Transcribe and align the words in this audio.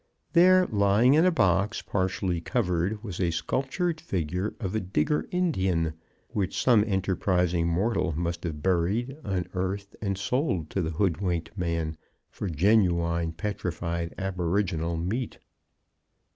There 0.33 0.65
lying 0.65 1.13
in 1.13 1.25
a 1.27 1.31
box 1.31 1.83
partially 1.83 2.41
covered 2.41 3.03
was 3.03 3.19
a 3.21 3.29
sculptured 3.29 4.01
figure 4.01 4.55
of 4.59 4.73
a 4.73 4.79
Digger 4.79 5.27
Indian, 5.29 5.93
which 6.29 6.59
some 6.59 6.83
enterprising 6.87 7.67
mortal 7.67 8.11
must 8.17 8.43
have 8.43 8.63
buried, 8.63 9.15
unearthed, 9.23 9.95
and 10.01 10.17
sold 10.17 10.71
to 10.71 10.81
the 10.81 10.89
hoodwinked 10.89 11.55
man, 11.55 11.97
for 12.31 12.49
genuine 12.49 13.31
petrified 13.33 14.15
aboriginal 14.17 14.97
meat. 14.97 15.37